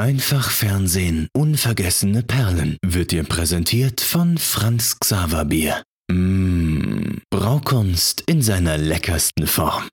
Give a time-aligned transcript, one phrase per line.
[0.00, 5.82] Einfach Fernsehen, unvergessene Perlen wird dir präsentiert von Franz Xaver Bier.
[6.10, 9.90] Mmh, Braukunst in seiner leckersten Form.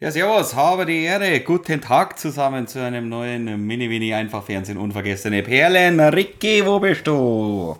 [0.00, 1.38] Ja, servus, habe die Ehre.
[1.42, 6.00] Guten Tag zusammen zu einem neuen Mini-Mini Einfach Fernsehen, unvergessene Perlen.
[6.00, 7.76] Ricky, wo bist du?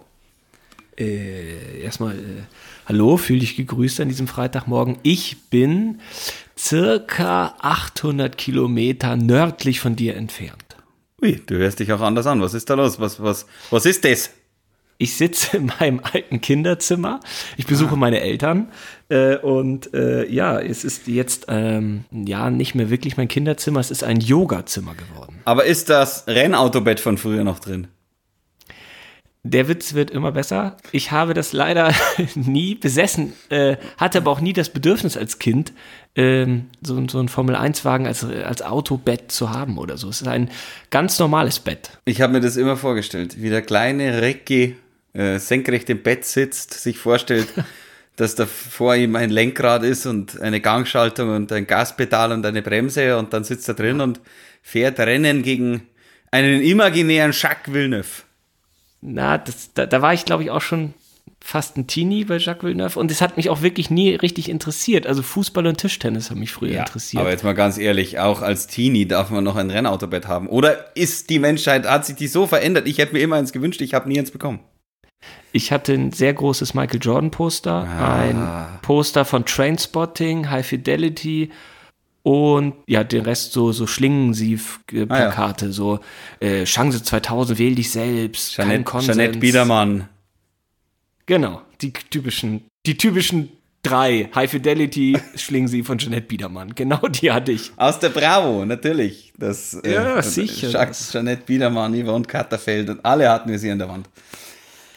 [0.96, 2.42] Äh, erstmal, äh,
[2.86, 4.98] hallo, fühle dich gegrüßt an diesem Freitagmorgen.
[5.02, 6.00] Ich bin
[6.56, 10.65] circa 800 Kilometer nördlich von dir entfernt.
[11.22, 12.42] Ui, du hörst dich auch anders an.
[12.42, 13.00] Was ist da los?
[13.00, 14.30] Was, was, was ist das?
[14.98, 17.20] Ich sitze in meinem alten Kinderzimmer.
[17.56, 17.96] Ich besuche ah.
[17.96, 18.68] meine Eltern.
[19.08, 23.91] Äh, und äh, ja, es ist jetzt ähm, ja nicht mehr wirklich mein Kinderzimmer, es
[23.91, 25.41] ist ein Yogazimmer geworden.
[25.44, 27.88] Aber ist das Rennautobett von früher noch drin?
[29.48, 30.77] Der Witz wird immer besser.
[30.91, 31.95] Ich habe das leider
[32.34, 35.72] nie besessen, äh, hatte aber auch nie das Bedürfnis als Kind,
[36.16, 40.09] ähm, so, so einen Formel-1-Wagen als, als Autobett zu haben oder so.
[40.09, 40.50] Es ist ein
[40.91, 41.91] ganz normales Bett.
[42.06, 44.74] Ich habe mir das immer vorgestellt, wie der kleine Recki
[45.12, 47.47] äh, senkrecht im Bett sitzt, sich vorstellt,
[48.17, 52.62] dass da vor ihm ein Lenkrad ist und eine Gangschaltung und ein Gaspedal und eine
[52.62, 54.20] Bremse und dann sitzt er drin und
[54.61, 55.83] fährt Rennen gegen
[56.33, 58.25] einen imaginären Jacques Villeneuve.
[59.00, 60.94] Na, das, da, da war ich, glaube ich, auch schon
[61.41, 65.06] fast ein Teenie bei Jacques Villeneuve und es hat mich auch wirklich nie richtig interessiert.
[65.06, 67.20] Also Fußball und Tischtennis haben mich früher ja, interessiert.
[67.20, 70.48] Aber jetzt mal ganz ehrlich, auch als Teenie darf man noch ein Rennautobett haben.
[70.48, 72.89] Oder ist die Menschheit, hat sich die so verändert?
[72.89, 74.61] Ich hätte mir immer eins gewünscht, ich habe nie eins bekommen.
[75.52, 78.17] Ich hatte ein sehr großes Michael Jordan Poster, ah.
[78.17, 81.50] ein Poster von Trainspotting, High Fidelity
[82.27, 85.72] und ja, den Rest so, so Schlingensief-Plakate, ah, ja.
[85.72, 86.00] so
[86.41, 89.16] äh, Chance 2000, wähl dich selbst, Jeanette, kein Konsens.
[89.16, 90.08] Jeanette Biedermann.
[91.27, 93.50] Genau, die typischen, die typischen
[93.84, 94.28] drei.
[94.34, 96.74] High Fidelity, Schlingensief von Jeanette Biedermann.
[96.74, 97.70] Genau die hatte ich.
[97.77, 99.33] Aus der Bravo, natürlich.
[99.38, 100.70] Das, äh, ja, äh, sicher.
[100.70, 104.08] Jacques, Jeanette Biedermann, Yvonne Katterfeld und alle hatten wir sie an der Wand.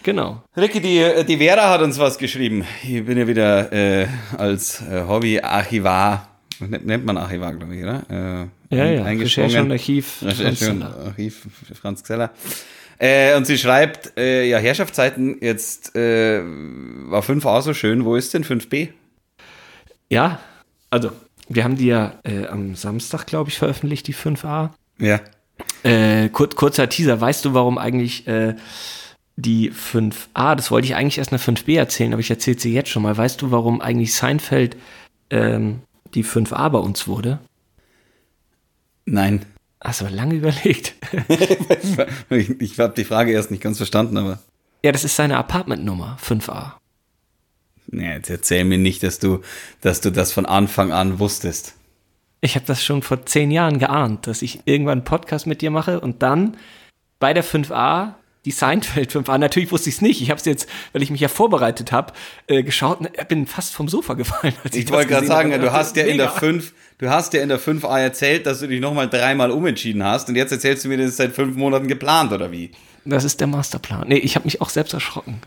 [0.01, 0.41] Genau.
[0.57, 2.65] Ricky, die, die Vera hat uns was geschrieben.
[2.81, 8.49] Ich bin ja wieder äh, als äh, Hobby-Archivar nennt man Archivar, glaube ich, oder?
[8.71, 10.21] Äh, ja, ja, Recherche und Archiv.
[10.21, 11.47] Recherche und Archiv
[11.79, 12.31] Franz Xeller.
[12.97, 18.33] Äh, und sie schreibt, äh, ja, Herrschaftszeiten, jetzt äh, war 5a so schön, wo ist
[18.33, 18.89] denn 5b?
[20.09, 20.39] Ja,
[20.89, 21.11] also,
[21.47, 24.71] wir haben die ja äh, am Samstag, glaube ich, veröffentlicht, die 5a.
[24.99, 25.19] Ja.
[25.83, 28.55] Äh, kur kurzer Teaser, weißt du, warum eigentlich äh,
[29.37, 32.89] die 5a, das wollte ich eigentlich erst eine 5b erzählen, aber ich erzähle sie jetzt
[32.89, 33.15] schon mal.
[33.15, 34.75] Weißt du, warum eigentlich Seinfeld
[35.29, 35.81] ähm,
[36.15, 37.39] die 5a bei uns wurde?
[39.05, 39.45] Nein.
[39.81, 40.95] Hast du aber lange überlegt.
[42.29, 44.39] ich ich habe die Frage erst nicht ganz verstanden, aber.
[44.83, 46.73] Ja, das ist seine Apartmentnummer, 5a.
[47.91, 49.41] Ja, jetzt erzähl mir nicht, dass du,
[49.81, 51.75] dass du das von Anfang an wusstest.
[52.41, 55.71] Ich habe das schon vor zehn Jahren geahnt, dass ich irgendwann einen Podcast mit dir
[55.71, 56.55] mache und dann
[57.19, 58.13] bei der 5a
[58.49, 59.41] die Seinfeld 5 an.
[59.41, 60.21] Natürlich wusste ich es nicht.
[60.21, 62.13] Ich habe es jetzt, weil ich mich ja vorbereitet habe,
[62.47, 64.55] äh, geschaut und bin fast vom Sofa gefallen.
[64.63, 67.49] ich, ich wollte gerade sagen, du hast ja in der 5, du hast ja in
[67.49, 70.97] der 5a erzählt, dass du dich nochmal dreimal umentschieden hast und jetzt erzählst du mir,
[70.97, 72.71] das ist seit fünf Monaten geplant, oder wie?
[73.05, 74.07] Das ist der Masterplan.
[74.07, 75.41] Nee, ich habe mich auch selbst erschrocken.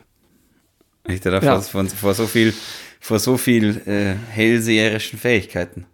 [1.08, 1.60] Ich da ja.
[1.60, 2.54] vor, vor so viel,
[3.00, 5.86] vor so viel äh, hellseherischen Fähigkeiten.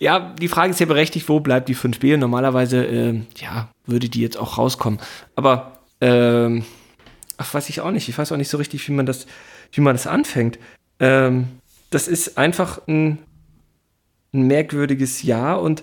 [0.00, 2.16] Ja, die Frage ist ja berechtigt, wo bleibt die 5b?
[2.16, 4.98] Normalerweise, äh, ja, würde die jetzt auch rauskommen.
[5.36, 6.64] Aber ähm,
[7.36, 8.08] ach, weiß ich auch nicht.
[8.08, 9.26] Ich weiß auch nicht so richtig, wie man das,
[9.72, 10.58] wie man das anfängt.
[11.00, 11.48] Ähm,
[11.90, 13.18] das ist einfach ein,
[14.32, 15.82] ein merkwürdiges Jahr und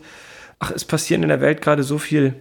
[0.59, 2.35] ach, es passieren in der Welt gerade so viel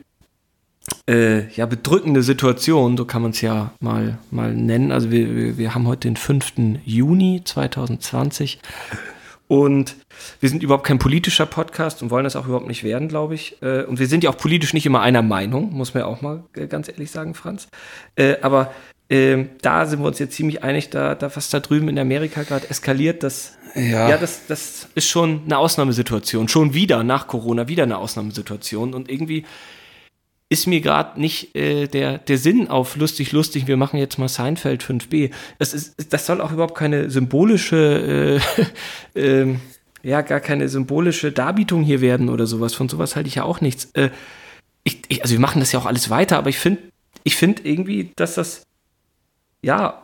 [1.09, 4.93] äh, ja, bedrückende Situationen, so kann man es ja mal, mal nennen.
[4.93, 6.81] Also wir, wir, wir haben heute den 5.
[6.85, 8.61] Juni 2020
[9.53, 9.97] und
[10.41, 13.61] wir sind überhaupt kein politischer Podcast und wollen das auch überhaupt nicht werden, glaube ich.
[13.61, 16.23] Äh, und wir sind ja auch politisch nicht immer einer Meinung, muss man ja auch
[16.23, 17.69] mal äh, ganz ehrlich sagen, Franz.
[18.17, 18.73] Äh, aber
[19.11, 22.45] ähm, da sind wir uns jetzt ziemlich einig, da, da was da drüben in Amerika
[22.45, 26.49] gerade eskaliert, das, ja, ja das, das ist schon eine Ausnahmesituation.
[26.49, 28.95] Schon wieder nach Corona, wieder eine Ausnahmesituation.
[28.95, 29.45] Und irgendwie
[30.53, 34.29] ist mir gerade nicht äh, der, der Sinn auf lustig, lustig, wir machen jetzt mal
[34.29, 35.33] Seinfeld 5b.
[35.59, 38.41] Das, ist, das soll auch überhaupt keine symbolische,
[39.15, 39.57] äh, äh,
[40.03, 42.75] ja, gar keine symbolische Darbietung hier werden oder sowas.
[42.75, 43.87] Von sowas halte ich ja auch nichts.
[43.95, 44.11] Äh,
[44.85, 46.83] ich, ich, also wir machen das ja auch alles weiter, aber ich finde
[47.25, 48.67] ich finde irgendwie, dass das,
[49.63, 50.03] ja,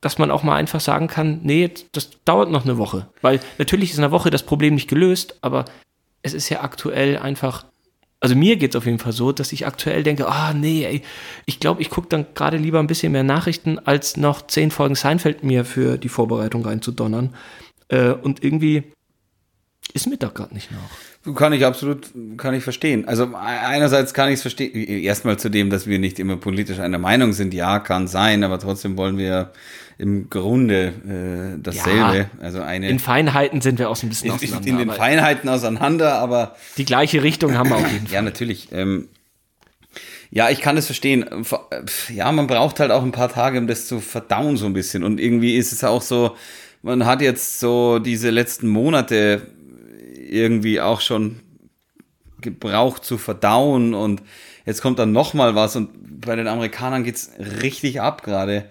[0.00, 3.08] dass man auch mal einfach sagen kann, nee, das dauert noch eine Woche.
[3.20, 5.66] Weil natürlich ist in einer Woche das Problem nicht gelöst, aber
[6.22, 7.66] es ist ja aktuell einfach
[8.20, 10.84] also mir geht es auf jeden Fall so, dass ich aktuell denke, ah oh, nee,
[10.84, 11.02] ey,
[11.46, 14.94] ich glaube, ich gucke dann gerade lieber ein bisschen mehr Nachrichten, als noch zehn Folgen
[14.94, 17.34] Seinfeld mir für die Vorbereitung reinzudonnern.
[17.88, 18.92] Äh, und irgendwie
[19.92, 21.34] Ist mir doch gerade nicht nach.
[21.34, 23.06] Kann ich absolut, kann ich verstehen.
[23.06, 26.98] Also einerseits kann ich es verstehen, erstmal zu dem, dass wir nicht immer politisch einer
[26.98, 29.52] Meinung sind, ja, kann sein, aber trotzdem wollen wir
[29.98, 32.18] im Grunde äh, dasselbe.
[32.18, 34.68] Ja, also eine, in Feinheiten sind wir auch so ein bisschen auseinander.
[34.68, 38.14] In den Feinheiten auseinander, aber die gleiche Richtung haben wir auf jeden Fall.
[38.14, 38.68] Ja, natürlich.
[38.72, 39.08] Ähm,
[40.30, 41.26] ja, ich kann es verstehen.
[42.14, 45.04] Ja, man braucht halt auch ein paar Tage, um das zu verdauen so ein bisschen.
[45.04, 46.36] Und irgendwie ist es auch so,
[46.82, 49.42] man hat jetzt so diese letzten Monate
[50.30, 51.40] irgendwie auch schon
[52.40, 54.22] gebraucht zu verdauen und
[54.64, 55.90] jetzt kommt dann noch mal was und
[56.20, 57.30] bei den Amerikanern geht's
[57.62, 58.66] richtig ab gerade.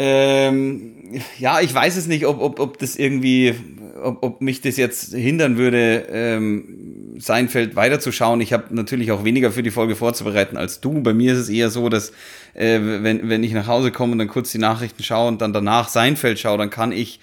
[0.00, 3.56] Ähm, ja, ich weiß es nicht, ob, ob, ob das irgendwie,
[4.00, 8.40] ob, ob mich das jetzt hindern würde, ähm, Seinfeld weiterzuschauen.
[8.40, 11.02] Ich habe natürlich auch weniger für die Folge vorzubereiten als du.
[11.02, 12.12] Bei mir ist es eher so, dass
[12.54, 15.52] äh, wenn, wenn ich nach Hause komme und dann kurz die Nachrichten schaue und dann
[15.52, 17.18] danach Seinfeld schaue, dann kann ich,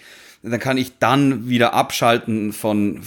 [0.52, 3.02] dann kann ich dann wieder abschalten von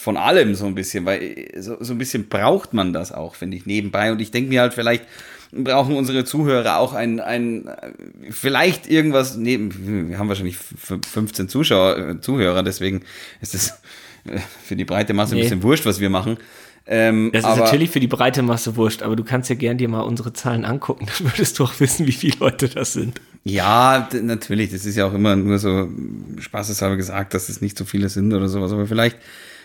[0.00, 3.58] von allem so ein bisschen, weil so, so ein bisschen braucht man das auch, finde
[3.58, 4.12] ich, nebenbei.
[4.12, 5.04] Und ich denke mir halt vielleicht,
[5.52, 7.68] brauchen unsere Zuhörer auch ein, ein
[8.30, 13.02] vielleicht irgendwas neben, wir haben wahrscheinlich 15 Zuschauer, Zuhörer, deswegen
[13.42, 13.70] ist es
[14.24, 15.40] äh, für die breite Masse nee.
[15.40, 16.38] ein bisschen wurscht, was wir machen.
[16.86, 19.88] Ähm, das ist natürlich für die breite Masse wurscht, aber du kannst ja gern dir
[19.88, 23.20] mal unsere Zahlen angucken, dann würdest du auch wissen, wie viele Leute das sind.
[23.42, 25.88] Ja, natürlich, das ist ja auch immer nur so
[26.38, 29.16] spaßeshalber gesagt, dass es nicht so viele sind oder sowas, aber vielleicht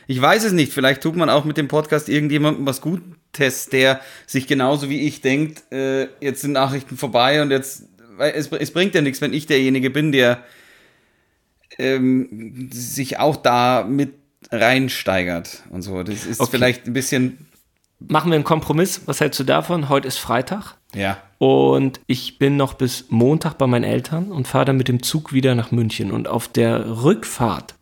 [0.07, 0.73] ich weiß es nicht.
[0.73, 5.21] Vielleicht tut man auch mit dem Podcast irgendjemandem was Gutes, der sich genauso wie ich
[5.21, 7.87] denkt, äh, jetzt sind Nachrichten vorbei und jetzt,
[8.17, 10.43] weil es, es bringt ja nichts, wenn ich derjenige bin, der
[11.77, 14.13] ähm, sich auch da mit
[14.51, 16.03] reinsteigert und so.
[16.03, 16.51] Das ist okay.
[16.51, 17.47] vielleicht ein bisschen.
[17.99, 19.01] Machen wir einen Kompromiss.
[19.05, 19.89] Was hältst du davon?
[19.89, 20.75] Heute ist Freitag.
[20.95, 21.17] Ja.
[21.37, 25.33] Und ich bin noch bis Montag bei meinen Eltern und fahre dann mit dem Zug
[25.33, 26.11] wieder nach München.
[26.11, 27.75] Und auf der Rückfahrt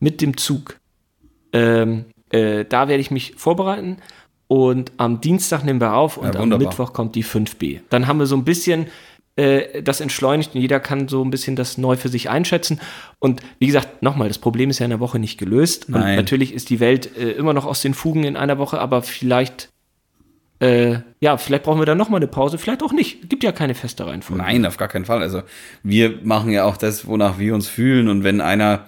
[0.00, 0.78] mit dem Zug
[1.52, 3.98] ähm, äh, da werde ich mich vorbereiten
[4.48, 7.80] und am Dienstag nehmen wir auf und ja, am Mittwoch kommt die 5b.
[7.88, 8.86] Dann haben wir so ein bisschen
[9.36, 12.80] äh, das entschleunigt und jeder kann so ein bisschen das neu für sich einschätzen.
[13.18, 15.88] Und wie gesagt, nochmal, das Problem ist ja in der Woche nicht gelöst.
[15.88, 16.02] Nein.
[16.02, 19.02] Und natürlich ist die Welt äh, immer noch aus den Fugen in einer Woche, aber
[19.02, 19.70] vielleicht
[20.60, 23.28] äh, ja, vielleicht brauchen wir dann nochmal eine Pause, vielleicht auch nicht.
[23.28, 24.42] Gibt ja keine feste Reihenfolge.
[24.42, 25.22] Nein, auf gar keinen Fall.
[25.22, 25.42] Also
[25.82, 28.08] wir machen ja auch das, wonach wir uns fühlen.
[28.08, 28.86] Und wenn einer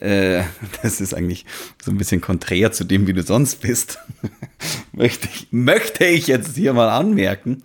[0.00, 0.42] äh,
[0.82, 1.46] das ist eigentlich
[1.82, 3.98] so ein bisschen konträr zu dem, wie du sonst bist.
[4.92, 7.62] möchte, ich, möchte ich jetzt hier mal anmerken.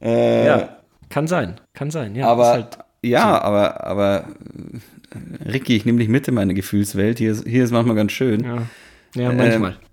[0.00, 0.78] Äh, ja,
[1.08, 2.26] kann sein, kann sein, ja.
[2.28, 3.42] Aber, halt ja, so.
[3.42, 4.24] aber, aber,
[5.44, 7.18] Ricky, ich nehme dich mit in meine Gefühlswelt.
[7.18, 8.44] Hier ist, hier ist manchmal ganz schön.
[8.44, 8.62] Ja,
[9.14, 9.72] ja manchmal.
[9.72, 9.87] Ähm,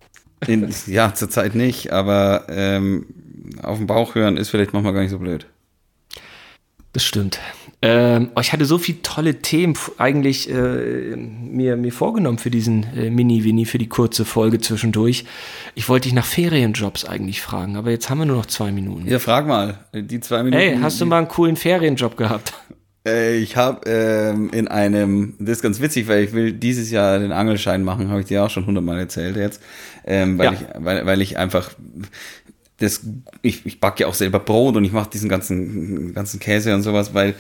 [0.48, 3.06] in, ja, zurzeit nicht, aber ähm,
[3.62, 5.46] auf den Bauch hören ist vielleicht manchmal gar nicht so blöd.
[6.94, 7.40] Das stimmt.
[7.82, 12.84] Ähm, oh, ich hatte so viele tolle Themen eigentlich äh, mir, mir vorgenommen für diesen
[12.96, 15.26] äh, Mini-Winnie, für die kurze Folge zwischendurch.
[15.76, 19.08] Ich wollte dich nach Ferienjobs eigentlich fragen, aber jetzt haben wir nur noch zwei Minuten.
[19.08, 19.80] Ja, frag mal.
[19.94, 20.64] Die zwei Minuten.
[20.64, 22.54] Hey, hast du mal einen coolen Ferienjob gehabt?
[23.06, 27.20] Äh, ich habe ähm, in einem, das ist ganz witzig, weil ich will dieses Jahr
[27.20, 29.62] den Angelschein machen, habe ich dir auch schon hundertmal erzählt jetzt,
[30.06, 30.54] ähm, weil, ja.
[30.54, 31.72] ich, weil, weil ich einfach
[32.78, 33.02] das,
[33.42, 36.82] ich, ich backe ja auch selber Brot und ich mache diesen ganzen, ganzen Käse und
[36.82, 37.36] sowas, weil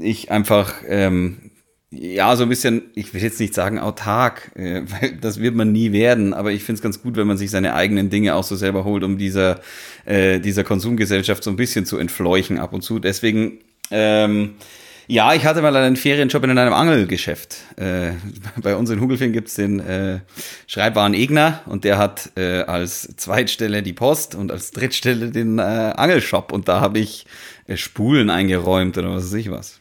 [0.00, 1.50] ich einfach, ähm,
[1.90, 5.70] ja, so ein bisschen, ich will jetzt nicht sagen autark, äh, weil das wird man
[5.70, 8.44] nie werden, aber ich finde es ganz gut, wenn man sich seine eigenen Dinge auch
[8.44, 9.60] so selber holt, um dieser,
[10.06, 12.98] äh, dieser Konsumgesellschaft so ein bisschen zu entfleuchen ab und zu.
[12.98, 14.54] Deswegen, ähm,
[15.06, 17.56] ja, ich hatte mal einen Ferienjob in einem Angelgeschäft.
[17.76, 18.12] Äh,
[18.56, 20.20] bei uns in Hugelfing gibt's den äh,
[20.66, 25.62] Schreibwaren Egner und der hat äh, als Zweitstelle die Post und als Drittstelle den äh,
[25.62, 27.26] Angelshop und da habe ich
[27.66, 29.80] äh, Spulen eingeräumt oder was weiß ich was.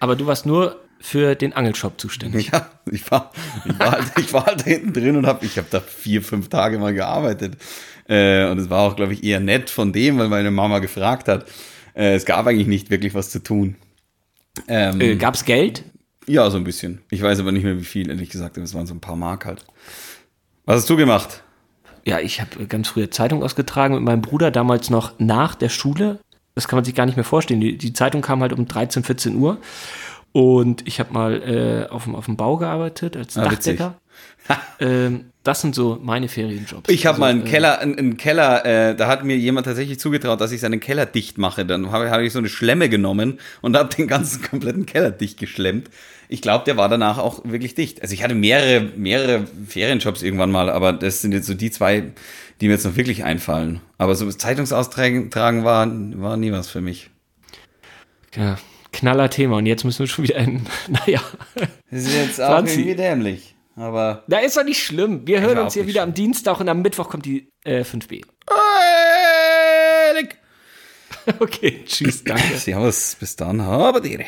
[0.00, 2.50] Aber du warst nur für den Angelshop zuständig.
[2.52, 3.32] Ja, ich war,
[3.64, 6.48] ich war, halt, ich war halt hinten drin und habe, ich habe da vier, fünf
[6.48, 7.56] Tage mal gearbeitet.
[8.08, 11.28] Äh, und es war auch, glaube ich, eher nett von dem, weil meine Mama gefragt
[11.28, 11.46] hat.
[11.94, 13.76] Äh, es gab eigentlich nicht wirklich was zu tun.
[14.66, 15.84] Ähm, äh, Gab es Geld?
[16.26, 17.00] Ja, so ein bisschen.
[17.10, 18.58] Ich weiß aber nicht mehr, wie viel, ehrlich gesagt.
[18.58, 19.64] Es waren so ein paar Mark halt.
[20.66, 21.42] Was hast du gemacht?
[22.04, 26.20] Ja, ich habe ganz früher Zeitung ausgetragen mit meinem Bruder, damals noch nach der Schule.
[26.54, 27.60] Das kann man sich gar nicht mehr vorstellen.
[27.60, 29.58] Die, die Zeitung kam halt um 13, 14 Uhr.
[30.32, 33.94] Und ich habe mal äh, auf, dem, auf dem Bau gearbeitet als ah, Dachdecker.
[34.80, 36.90] ähm, das sind so meine Ferienjobs.
[36.90, 39.66] Ich habe also, mal einen äh, Keller, einen, einen Keller, äh, da hat mir jemand
[39.66, 41.64] tatsächlich zugetraut, dass ich seinen Keller dicht mache.
[41.64, 45.38] Dann habe hab ich so eine Schlemme genommen und habe den ganzen kompletten Keller dicht
[45.38, 45.88] geschlemmt.
[46.28, 48.02] Ich glaube, der war danach auch wirklich dicht.
[48.02, 52.04] Also ich hatte mehrere, mehrere Ferienjobs irgendwann mal, aber das sind jetzt so die zwei,
[52.60, 53.80] die mir jetzt noch wirklich einfallen.
[53.96, 57.08] Aber so Zeitungsaustragen war, war nie was für mich.
[58.34, 58.58] Ja,
[58.92, 59.56] knaller Thema.
[59.56, 61.22] Und jetzt müssen wir schon wieder ein, naja.
[61.90, 63.54] Das ist jetzt auch irgendwie dämlich.
[63.80, 64.24] Aber.
[64.28, 65.26] Da ist doch nicht schlimm.
[65.26, 68.24] Wir hören uns hier wieder am Dienstag und am Mittwoch kommt die äh, 5b.
[71.40, 72.42] Okay, tschüss, danke.
[72.58, 74.24] Servus, bis dann, aber dire.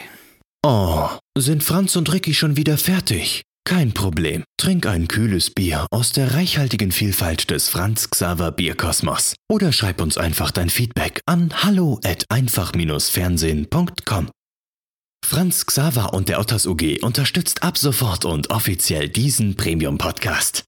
[0.64, 3.42] Oh, sind Franz und Ricky schon wieder fertig?
[3.64, 4.45] Kein Problem.
[4.59, 9.35] Trink ein kühles Bier aus der reichhaltigen Vielfalt des Franz Xaver Bierkosmos.
[9.50, 14.30] Oder schreib uns einfach dein Feedback an hallo at einfach-fernsehen.com.
[15.24, 20.64] Franz Xaver und der Otters UG unterstützt ab sofort und offiziell diesen Premium-Podcast.